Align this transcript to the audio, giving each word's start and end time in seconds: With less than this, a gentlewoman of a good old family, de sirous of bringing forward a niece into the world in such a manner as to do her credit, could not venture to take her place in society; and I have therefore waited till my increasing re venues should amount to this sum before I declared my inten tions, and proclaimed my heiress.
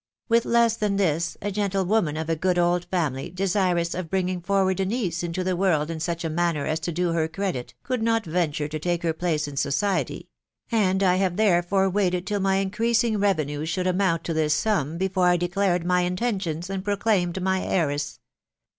With 0.29 0.45
less 0.45 0.75
than 0.77 0.95
this, 0.95 1.37
a 1.43 1.51
gentlewoman 1.51 2.17
of 2.17 2.27
a 2.27 2.35
good 2.35 2.57
old 2.57 2.85
family, 2.85 3.29
de 3.29 3.43
sirous 3.43 3.93
of 3.93 4.09
bringing 4.09 4.41
forward 4.41 4.79
a 4.79 4.85
niece 4.87 5.21
into 5.21 5.43
the 5.43 5.55
world 5.55 5.91
in 5.91 5.99
such 5.99 6.25
a 6.25 6.29
manner 6.31 6.65
as 6.65 6.79
to 6.79 6.91
do 6.91 7.11
her 7.11 7.27
credit, 7.27 7.75
could 7.83 8.01
not 8.01 8.25
venture 8.25 8.67
to 8.67 8.79
take 8.79 9.03
her 9.03 9.13
place 9.13 9.47
in 9.47 9.57
society; 9.57 10.27
and 10.71 11.03
I 11.03 11.17
have 11.17 11.37
therefore 11.37 11.87
waited 11.87 12.25
till 12.25 12.39
my 12.39 12.55
increasing 12.55 13.19
re 13.19 13.33
venues 13.35 13.67
should 13.67 13.85
amount 13.85 14.23
to 14.23 14.33
this 14.33 14.55
sum 14.55 14.97
before 14.97 15.27
I 15.27 15.37
declared 15.37 15.85
my 15.85 16.01
inten 16.09 16.41
tions, 16.41 16.67
and 16.71 16.83
proclaimed 16.83 17.39
my 17.39 17.61
heiress. 17.61 18.19